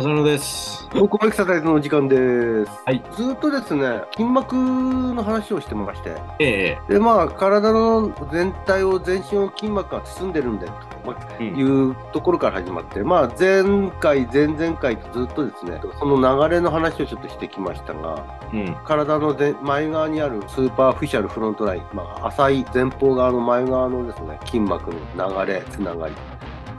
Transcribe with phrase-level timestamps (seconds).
[0.00, 0.88] 浅野です。
[0.94, 2.70] トーク・オン・エクササイズのお時間です。
[2.86, 3.02] はい。
[3.14, 10.72] ずっとですね、筋膜の話をしてまして、ええで、まあ、体の全体を、全身を筋膜が包んでるんだよ
[11.04, 18.74] と、まあうんいうところから始まって、まあ、前回、前々回とずっとですね、その流れの話をちょっとしてきましたが、うん。
[18.86, 26.14] 体の前前側にある superficial front line、まあ、浅い前方側の前側のですね、筋膜の流れ、つながり。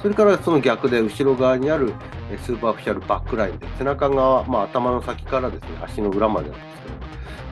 [0.02, 1.94] それからその逆で後ろ側にある
[2.32, 6.96] え superficial back line で、背中側、まあ、頭の先からですね、足の裏までなんですけど、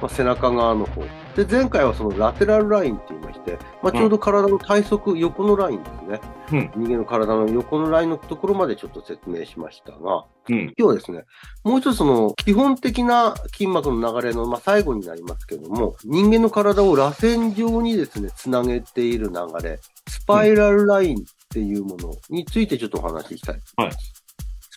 [0.01, 1.03] まあ、背中側の方。
[1.35, 6.21] で、前回はその lateral line って言いまして、まあ、ちょうど体の体側横のラインですね。
[6.51, 10.61] うん人間の体の横のラインのところまでちょっと説明しましたが、うん。
[10.61, 11.25] 今日はですね、
[11.63, 24.18] もう一つその基本的な筋膜の流れの、まあ、最後になりますけれども、人間の体を螺旋状にですね、つなげている流れ、スパイラルラインっっていうものについてちょっとお話ししたいと思います。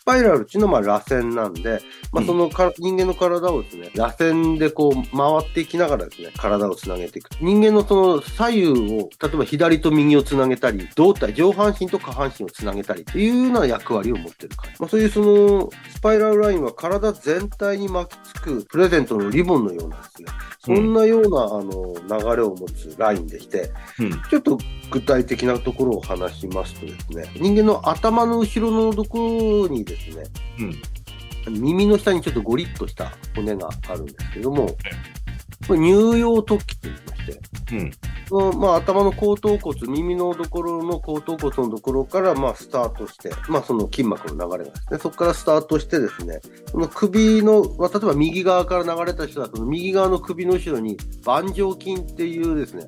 [0.03, 1.79] スパイラルっていうのはまあ螺旋なんで、
[2.11, 7.29] まあ、うんそのか、人間の体をですね、螺旋でこう回っていきながらですね、体をつなげていく。
[7.39, 14.73] 人間のその左右を、例えば左と右をつなげたり、胴体、上半身と下半身をつなげたりっていうような役割を持ってるから。
[14.77, 20.27] まあ、そういうその、スパイラルラインは体全体に巻きつくプレゼントのリボンのようなですね、
[20.59, 24.11] そんなような、あの、流れを持つラインでして、うん。
[24.29, 24.57] ちょっと
[24.91, 29.92] 具体的なところを話しますとですね、人間の頭の後ろのところにですね、
[31.47, 31.61] うん。
[31.61, 34.67] 耳の下にちょっとゴリッとした骨があるんですけども、
[35.67, 37.91] これ乳葉突起と言いまして、うん。
[38.27, 46.39] そのまあ、頭の後頭骨、耳のところの後頭骨のところからまあスタートして、まあ、その筋膜の流れがですね、そこからスタートしてですね、
[46.71, 52.87] その首の、まあ、例えば右側から流れた人だと、その右側の首の後ろに盤状筋っていうですね、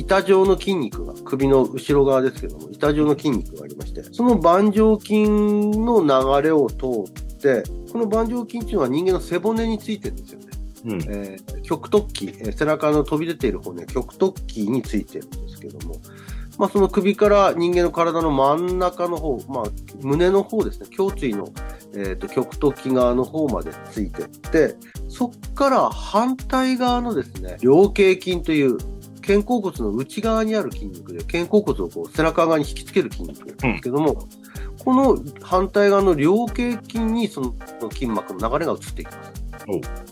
[0.00, 7.62] 板状の筋肉が、首の後ろ側ですけども、板状の筋肉がありまして、その盤状筋の流れを通って、
[7.92, 10.46] この盤状筋っていうのは人間の背骨についてるんですよね。
[10.86, 11.02] うん。
[11.02, 15.96] えー極突起、えー背中の飛び出ている骨、極突起についてるんですけども、
[16.58, 19.64] まあ、その首から人間の体の真ん中の方、まあ、
[20.02, 21.48] 胸の方ですね、胸椎の、
[21.94, 24.76] えー、と極突起側の方までついてって、
[25.08, 28.76] そこから反対側のですね、両頸筋という
[29.30, 34.26] 肩甲骨の内側にある筋肉で、肩甲骨をこう背中側に引きつける筋肉なんですけども、
[34.84, 37.54] この反対側の両頸筋にその
[37.92, 39.32] 筋膜の流れが移っていきます。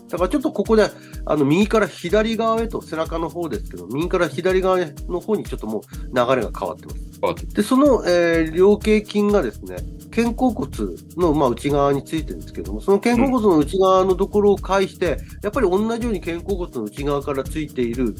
[0.09, 0.89] だからちょっとここで、
[1.25, 4.77] あの、右から左側へと背中の方ですけど、右から左側
[5.09, 5.81] の方にちょっともう
[6.15, 7.47] 流れが変わってます。
[7.53, 9.77] で、その、えー両頸筋がですね、
[10.15, 10.69] 肩甲骨
[11.17, 18.15] の、まあ、内側についてるんですけども、その肩甲骨の内側のところを介して、やっぱり同じように肩甲骨の内側からついている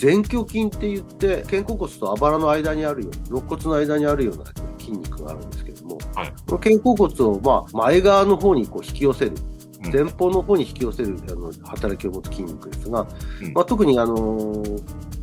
[0.00, 4.44] 前鋸筋って言って、肩甲骨とあばらの間にあるような、肋骨の間にあるような
[4.78, 6.32] 筋肉があるんですけども、はい。
[6.46, 9.32] この肩甲骨を、まあ、前側の方にこう引き寄せる。
[9.84, 9.92] うん。
[9.92, 13.06] 前方の方に引き寄せるあの働きを持つ筋肉ですが、
[13.42, 13.52] うん。
[13.52, 15.14] まあ、特にあのー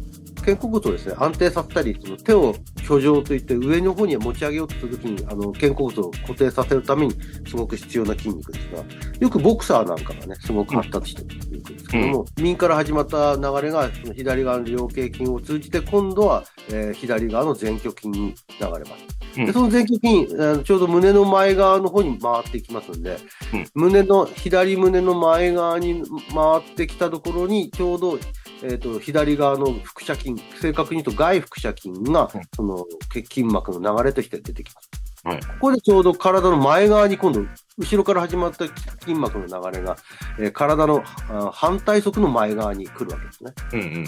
[0.41, 7.15] 肩甲骨をですね、安定させたり、その手を居上といって上の方に持ち上げようとするときに、あの、肩甲骨を固定させるために
[7.47, 8.83] すごく必要な筋肉ですが、
[9.19, 19.11] よくボクサーなんかがね、すごく発達している筋肉ですけども、右から始まった流れが、その左側の両頸筋を通じて、今度は、えー左側の前鋸筋に流れます。
[19.37, 19.45] うん。
[19.45, 23.17] でその前鋸筋、あのちょうど胸の前側の方に回っていきますんで、
[23.53, 23.65] うん。
[23.73, 26.03] 胸の、左胸の前側に
[26.33, 28.19] 回ってきたところに、ちょうど、
[28.63, 34.89] えっ、と、左側の腹斜筋、正確に言うと外腹斜筋が、うんその、血筋膜の流れとして出てきます。
[35.23, 35.39] はい。
[35.39, 37.45] ここでちょうど体の前側に今度、
[37.77, 38.65] 後ろから始まった
[39.01, 39.97] 筋膜の流れが、
[40.39, 43.53] えー体のあ反対側の前側に来るわけですね。
[43.73, 44.05] うんうん。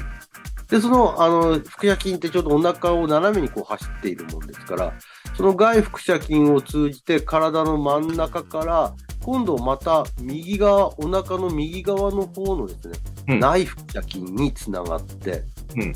[0.68, 4.94] で、その、あの、腹斜筋ってちょうどお腹を斜めにこう走っているもんですから、
[5.36, 12.98] その外腹斜筋を通じて体の真ん中から、今度また右側、お腹の右側の方のですね、
[13.30, 15.44] うん内腹斜筋につながって、
[15.76, 15.94] うん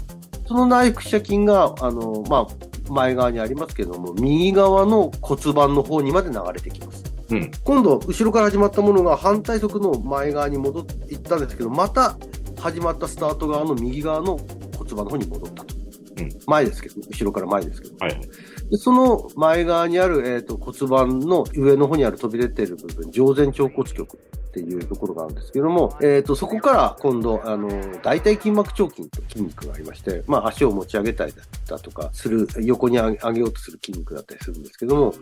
[0.48, 7.04] その内腹斜筋が、あの、まあ、前側にありますけども、右側の骨盤の方にまで流れてきます。
[7.30, 7.51] うん。
[7.66, 12.18] 今度、後ろから始まったものが反対側の前側に戻っていったんですけど、また
[12.57, 14.38] 始まったスタート側の右側の
[14.78, 15.76] 骨盤の方に戻ったと。
[16.19, 17.96] うん前ですけど、後ろから前ですけど。
[18.00, 18.22] はい。
[18.69, 27.69] でその前側にある、えー、と骨盤の上の方にある飛び出ている部分、上前腸骨極っていうところがあるんですけども、えー、とそこから今度、あの
[28.02, 31.34] 大腿筋膜腸筋と筋肉がありまして、まあ、足を持ち上げたり
[31.68, 35.13] だとかする、横に上げようとする筋肉だったりするんですけども、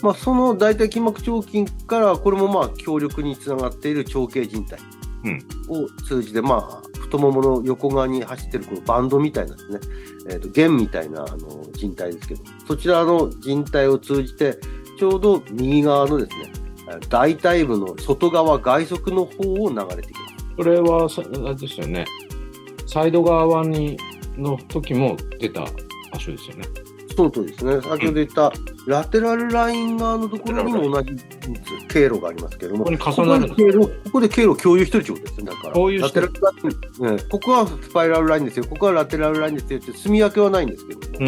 [0.00, 5.03] まあ、その大腿筋膜腸筋から、これもまあ強力につながっている長径靭帯
[5.68, 9.78] を通じて、まあ、太ももの横側に走ってるこのバンドみたいなですね、
[10.30, 14.58] えー、と弦みたいなあの人体ですけど、そちらの人体を通じて、
[14.98, 16.52] ちょうど右側のですね、
[17.08, 20.34] 大腿部の外側、外側の方を流れていきます。
[20.56, 22.04] それはさ、あれですよね。
[22.86, 23.96] サイド側に
[24.36, 25.62] の時も出た
[26.12, 26.64] 場所ですよね。
[27.16, 27.80] その通りですね。
[27.80, 28.52] 先ほど言った、
[28.86, 31.16] ラテラルライン側のところにも同じ
[31.88, 35.44] 経路がありますけれども、ここに重なるここで経路ここで経路を共有してるってことですね。
[35.46, 39.78] だから、共有してるラここはスパイラルラインですよ、ここはラテラルラインですよ。
[39.78, 41.26] って、住み分けはないんですけども、うん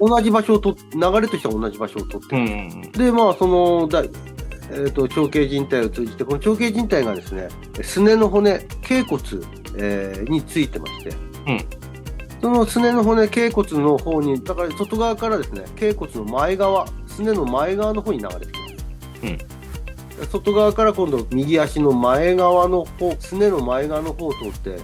[0.00, 0.10] うん。
[0.10, 2.42] 同じ場所をと、流れとしては同じ場所を取ってる。
[2.42, 4.04] うんうんで、まあ、その、だ
[4.70, 7.48] えー、と長径靭帯を通じて、この長径靭帯がですね、
[7.82, 9.22] すねの骨、頸骨、
[9.76, 11.10] えーについてまして、
[11.46, 11.81] うん
[12.42, 18.74] そのすねの骨、頸骨の方に、だから外側からですね、頸骨の前側、すねの前側の方に流れてきます。
[19.22, 19.38] うん
[20.30, 24.78] 外側から今度、右足の前側の方、すねの前側の方を通って、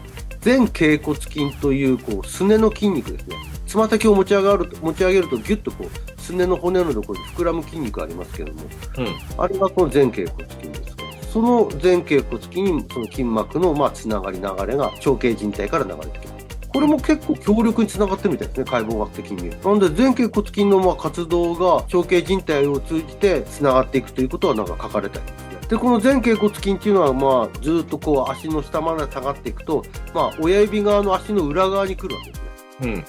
[0.44, 3.36] 前頸骨筋という、こう、すねの筋肉ですね。
[3.66, 8.62] つま先を持ち上がると、持ち上げるとギュッとこう、すねの骨のところに膨らむ筋肉ありますけども、
[8.98, 9.42] うん。
[9.42, 11.20] あれがこの前頸骨筋ですね。
[11.32, 16.37] その前頸骨筋にその筋膜のまあつながり流れが長径靭帯から流れてきます。
[16.72, 19.50] これも結構強力につながってるみたいですね、解剖学的に。
[19.50, 25.58] なんで前頸骨筋のまあ活動が長径靭帯を通じてつながっていくということはなんか書かれてありますね。
[25.68, 29.82] で、この前頸骨筋っていうのはまあずっとこう足の下まで下がっていくと、
[30.14, 32.42] まあ親指側の足の裏側に来るわけです
[32.80, 32.94] ね。
[32.94, 33.04] うん。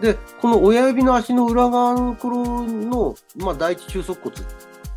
[0.00, 4.36] で、この親指の足の裏側のところの、まあ、第一中足骨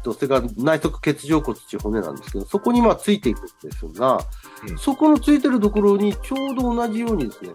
[0.03, 4.19] と、それから内側欠状骨っていう骨なんですけど、そこにまあついていくんですが、
[4.67, 4.77] うん。
[4.77, 7.51] そこのついてるところにちょうど同じようにですね、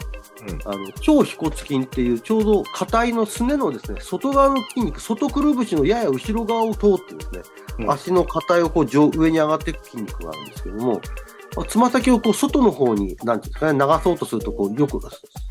[0.49, 0.73] うん。
[0.73, 7.43] あの、超腓骨筋っていうちょうど硬いのすねのですね、外側の筋肉、外くるぶしのやや後ろ側を通ってですね、
[7.81, 7.91] うん。
[7.91, 11.00] 足の硬いをこう上上に上がっていく筋肉があるんですけども、
[11.69, 15.00] つま先をこう外の方に、なんていうんですかね、流そうとすると、こう、よく、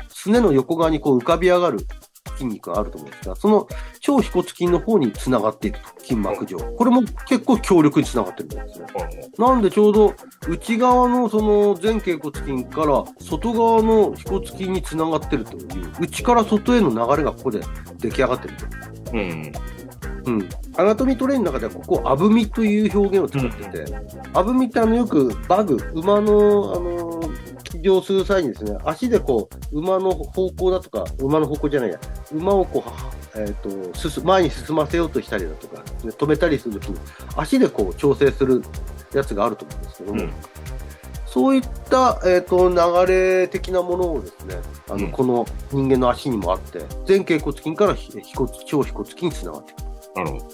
[0.08, 1.86] すねの横側にこう浮かび上がる
[2.34, 3.66] 筋肉があると思うんですが、その
[4.00, 6.58] 長腓骨筋の方につながっていくと、筋膜上。
[6.58, 8.86] これも結構強力につながってるんですね。
[9.38, 10.14] なんでちょうど
[10.48, 17.60] 内側のその前脛骨筋から外側の腓骨筋につながってるという、内から外への流れがここで
[17.98, 18.66] 出来上がってると。
[19.12, 19.52] うん。
[20.26, 20.48] うん。
[20.76, 23.94] アナトミートレインの中ではここ、アブミという表現を使ってて、
[24.32, 26.93] アブミってあのよくバグ、馬の、あの、
[27.74, 31.98] 起乗する際にですね、足でこう、馬の方向だとか、馬の方向じゃないや、
[32.32, 32.84] 馬をこ
[33.34, 36.98] う、えっ、と、進前に進ませようとしたりだとか、ね止めたりするときに、
[37.36, 38.62] 足でこう調整する
[39.12, 40.32] やつがあると思うんですけども、うん
[41.26, 42.76] そういった、えっ、と、流
[43.12, 44.54] れ的なものをですね、
[44.88, 46.78] あの、うんこの人間の足にもあって、
[47.08, 50.16] 前頸骨筋からひ腓骨、超腓骨筋につながっていく。
[50.16, 50.44] なるほど。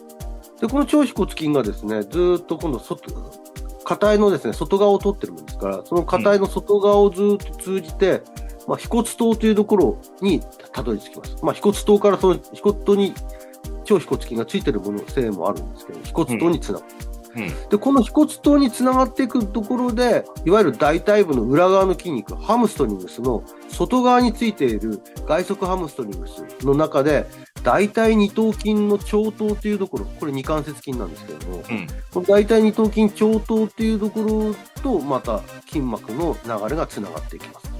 [0.62, 3.10] で、この超腓骨筋がですね、ずーっと今度外、
[3.90, 8.22] 硬いのですね、外側を取ってるもんですから、その硬いの外側をずーっと通じて、
[8.68, 10.40] まあ、腓骨頭というところに
[10.72, 11.36] たどり着きます。
[11.42, 13.14] まあ、腓骨頭からその腓骨頭に
[13.84, 16.92] 超腓骨筋がついてるもの性もあるんですけど、腓骨頭につながる。
[17.34, 17.68] うん。
[17.68, 27.26] で、この腓骨頭につながっていくところで、いわゆる大腿部の裏側の筋肉、ハムストリングスの外側についている外側ハムストリングスの中で、
[27.62, 31.86] 大腿二頭筋の長頭というところ、これ二関節筋なんですけれども、うん。
[32.12, 37.70] この大腿二頭筋長頭っていうところと、また筋膜の流れがつながっていきます。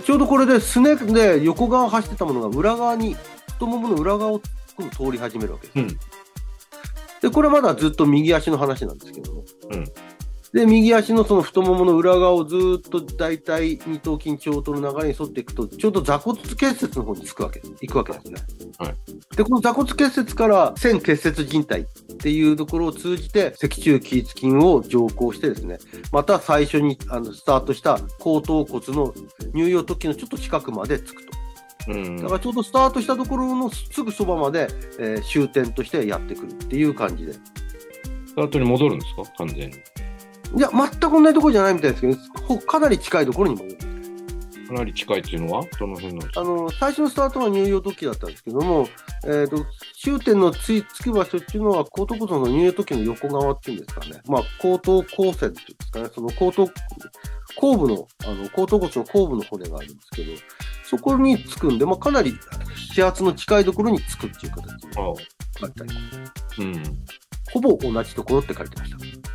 [0.00, 3.16] ちょうどこれで、すねで横側走ってたものが裏側に、
[3.52, 5.78] 太ももの裏側を通り始めるわけです。
[5.78, 5.88] うん。
[7.20, 9.44] で、これはまだずっと右足の話なんですけども。
[9.70, 9.84] うん
[10.54, 18.40] で、右足のその太ももの裏側をずーっと大体二頭筋長頭の流れに沿っていくと、ちょうど座骨結節の方につくわけ、行くわけですね。
[18.78, 18.94] はい
[19.36, 21.84] で、この座骨結節から線結節靭帯っ
[22.18, 25.78] ていうところを通じて、脊柱起立筋を上行してですね、
[26.12, 29.12] また最初にあのスタートした後頭骨の
[29.56, 31.32] 乳幼突起のちょっと近くまでつくと。
[31.88, 32.16] うん。
[32.18, 34.68] だからちょうどスタートしたところのすぐそばまで、
[35.00, 37.32] えー終点としてやってくるっていう感じで。
[37.32, 39.24] スタートに戻るんですか？
[39.38, 39.76] 完全に。
[40.56, 43.64] いや、全く同じところじゃないみたいですけど、ほかなり近いところにも。
[44.66, 45.64] かなり近いっていうのは？
[45.78, 46.40] どの辺なんですか？
[46.40, 48.88] あの、最初のスタートは乳幼突起だったんですけども、
[49.26, 49.66] えっ、と、
[50.00, 54.22] 終点のついつく場所っていうのは、後頭骨の乳幼突起の横側っていうんですかね。
[54.26, 56.08] まあ、後頭後線っていうんですかね。
[56.14, 56.70] その後頭、
[57.56, 60.32] 後部の、あの、後頭骨の後部の骨があるんですけど、
[60.84, 62.38] そこにつくんで、まあ、かなり
[62.90, 64.94] 指圧の近いところにつくっていう形で。
[64.94, 66.00] 書いてありま
[66.52, 66.62] す。
[66.62, 66.82] うん。
[67.52, 69.33] ほぼ同じところって書いてました。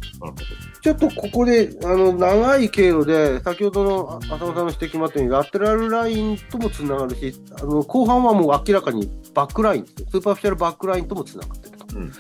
[0.81, 11.97] ちょっとここで、あの、長い経路で、先ほどのあ浅野さんの指摘もあったように、 Lateral Line ともつながるし、あの、後半はもう明らかに Back Line、Superficial Back Line ともつながってると。
[11.97, 12.11] うん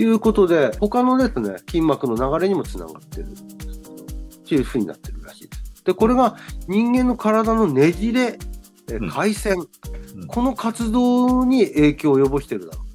[0.00, 3.26] いうことで、他のですね、筋膜の流れにもつながってる。
[3.26, 5.84] っていう風になってるらしいです。
[5.84, 6.36] で、これが
[6.68, 8.38] 人間の体のねじれ、
[8.90, 12.87] えうん回旋、うんこの活動に影響を及ぼしてるだろう。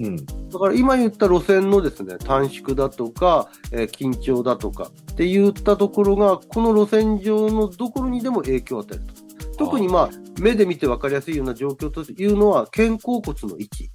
[0.00, 0.16] うん。
[0.16, 9.66] だから今言った路線のですね、短縮だとか、えー緊張だとかって言ったところが、この路線上のどころにでも影響を与えると。
[9.66, 13.90] 特にまあ、目で見て分かりやすいような状況というのは、肩甲骨の位置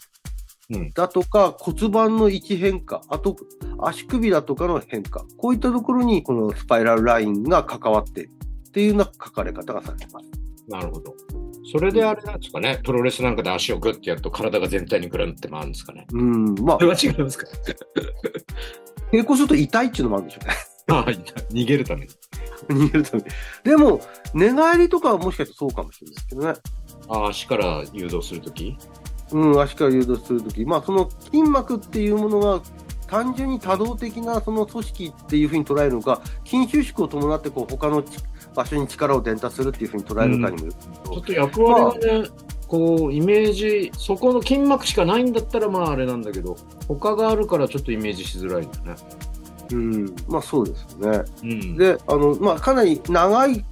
[0.72, 3.36] うんだとか、骨盤の位置変化、あと
[3.80, 8.32] 足首だとかの変化、こういったところにこのスパイラルラインが関わっている
[8.68, 10.26] っていうような書かれ方がされています。
[10.68, 11.43] なるほど。
[11.72, 16.06] それであれなんですかね、プロレスなんかで足をグッてやると体が全体にくるんって回るんですかね。
[16.12, 17.48] うん、まあそれ、は違うんですか
[19.12, 20.54] 抵抗すると痛いっていうのもあるんでしょうね。
[20.90, 21.06] ああ、
[21.52, 22.12] 逃げるために。
[22.68, 23.30] 逃げるために。
[23.64, 24.02] でも、
[24.34, 26.54] 寝返りとかはもしかしてそうかもしれないですけどね。
[27.08, 28.76] ああ、足から誘導するとき
[29.32, 32.62] うん、足から誘導するとき、まあ、その筋膜っていうものが、
[33.08, 38.18] 単純に多動的なその組織っていうふうに捉えるのか、筋収縮を伴ってこう他のち
[38.56, 42.30] 場所に力を伝達するっていうふうに捉えるかにもよるちょっと役割がね、
[42.68, 46.58] こう、イメージ、そこの筋膜しかないんだったらまああれなんだけど、
[46.88, 48.96] 他があるからちょっとイメージしづらいんだね。
[49.72, 51.24] うん、まあそうですよね。
[51.44, 51.78] うん。
[51.78, 53.64] で、あの、まあかなり長い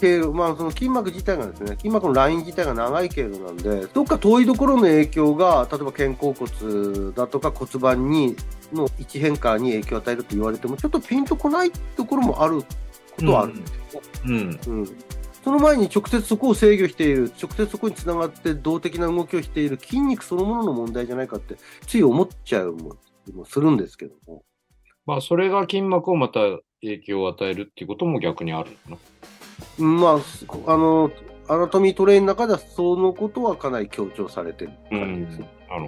[0.00, 8.36] 経路、まあその筋膜自体がですね、筋膜のライン自体が長い経路なんで、どっか遠いところの影響が、例えば肩甲骨だとか骨盤に、
[8.72, 12.62] の位置変化に影響を与えると言われても、ちょっとピンとこないところもある
[13.16, 14.06] ことはあるんですよね。
[14.26, 14.60] うん。
[14.66, 14.96] うん
[15.44, 21.54] その前に直接そこを制御している、直接そこにつながって動的な動きをしている筋肉そのものの問題じゃないかって、
[21.86, 22.96] つい思っちゃうも
[23.32, 24.42] もするんですけども。
[25.04, 26.40] まあ、それが筋膜をまた
[26.82, 28.96] 影響を与えるっていうことも逆にあるの？
[28.96, 29.02] か
[29.78, 29.84] な。
[29.84, 30.08] ま
[30.66, 31.12] あ、あの、
[31.46, 35.50] アナトミートレインの中ではそのことはかなり強調されてる感じですね。
[35.68, 35.86] なる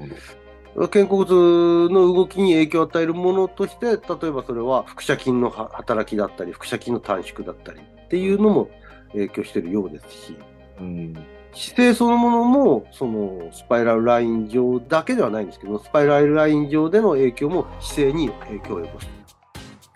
[0.74, 0.88] ほど。
[0.88, 3.96] 肩甲骨の動きに影響を与えるものとして、例え
[4.30, 8.70] ばそれは腹斜筋のは働きだったり、腹斜筋の短縮だったりっていうのも
[9.12, 10.36] 影響しているようですし、
[10.80, 11.14] うん。
[11.52, 19.18] 姿勢そのものも、そのスパイラルライン上だけではないんですけど、スパイラルライン上での影響も姿勢に影響を及ぼしている。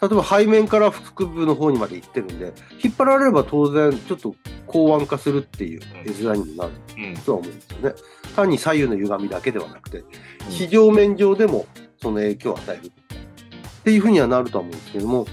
[0.03, 2.53] 例えば背面から腹部の方にまで行ってるんで、
[2.83, 4.35] 引っ張られれば当然ちょっと
[4.67, 7.15] 高腕化するっていう絵面にもなるうん。
[7.15, 7.95] とは思うんですよね。
[8.35, 10.05] 単に左右の歪みだけではなくて、
[10.51, 11.67] 地上面上でも
[12.01, 15.27] その影響を与えるっていうふうにはなるとは思うんですけども、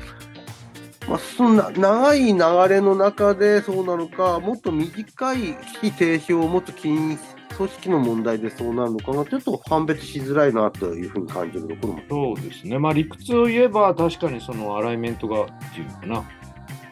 [1.09, 2.39] まあ、そんな長い流
[2.69, 7.17] れの中でそうなのか、もっと短い非停止を持つ筋
[7.57, 12.35] 組織の問題でそうなるのかが、ちょっと判別しづらいなというふうに感じるところも。
[12.35, 12.77] そうですね。
[12.77, 16.19] まあ理屈を言えば確かにそのアライメントがっていうのかな。
[16.19, 16.39] うん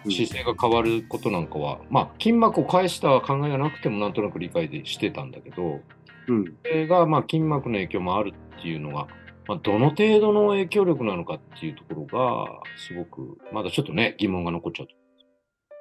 [0.10, 5.82] 姿勢が変わることなんかは、まあ筋膜を返した考えがなくてもなんとなく理解でしてたんだけど、
[6.28, 6.46] うん。
[6.64, 9.08] それがまあ筋膜の影響もあるっていうのが、
[9.48, 14.88] まあ、どの程度の影響力なのかっていうところが、すごく、まだちょっとね、疑問が残っちゃう。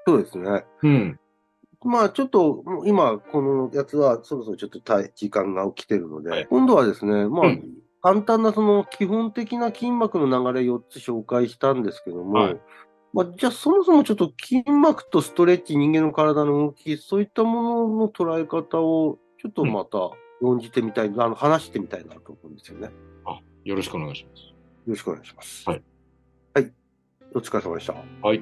[0.06, 0.64] そうですね。
[0.82, 1.20] うん。
[1.84, 12.56] まあちょっと、もう今、このやつはそろそろちょっとた時間が起きてるので、はい今度はですね、まあ、うん簡単なその基本的な筋膜の流れ4つ紹介したんですけども、はい
[13.12, 22.90] まあ、じゃあそもそもちょっと筋膜とストレッチ、人間の体の動き、そういったものの捉え方をちょっとまた論じてみたい、あの話してみたいなと思うんですよね。
[23.66, 24.42] よろしくお願いします。
[24.86, 25.68] ろしくお願いします。
[25.68, 25.82] はい。
[26.54, 26.72] はい。
[27.34, 27.94] お疲れ様でした。
[28.22, 28.40] はい。